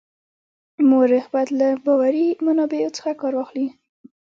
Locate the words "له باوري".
1.59-2.27